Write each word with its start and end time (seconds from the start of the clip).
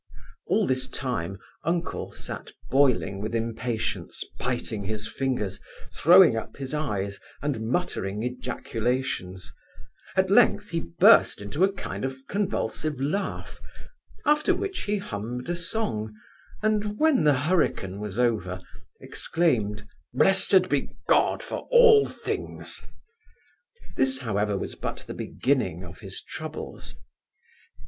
All 0.47 0.65
this 0.65 0.89
time, 0.89 1.37
uncle 1.63 2.11
sat 2.11 2.53
boiling 2.71 3.21
with 3.21 3.35
impatience, 3.35 4.23
biting 4.39 4.85
his 4.85 5.07
fingers, 5.07 5.59
throwing 5.93 6.35
up 6.35 6.57
his 6.57 6.73
eyes, 6.73 7.19
and 7.43 7.67
muttering 7.69 8.23
ejaculations; 8.23 9.53
at 10.15 10.31
length 10.31 10.71
he 10.71 10.79
burst 10.79 11.39
into 11.39 11.63
a 11.63 11.71
kind 11.71 12.03
of 12.03 12.17
convulsive 12.27 12.99
laugh, 12.99 13.61
after 14.25 14.55
which 14.55 14.85
he 14.85 14.97
hummed 14.97 15.47
a 15.51 15.55
song; 15.55 16.15
and 16.63 16.97
when 16.97 17.23
the 17.23 17.35
hurricane 17.37 17.99
was 17.99 18.17
over, 18.17 18.59
exclaimed 18.99 19.85
'Blessed 20.15 20.67
be 20.67 20.89
God 21.07 21.43
for 21.43 21.67
all 21.69 22.07
things!' 22.07 22.81
This, 23.95 24.21
however, 24.21 24.57
was 24.57 24.73
but 24.73 25.01
the 25.05 25.13
beginning 25.13 25.83
of 25.83 25.99
his 25.99 26.23
troubles. 26.23 26.95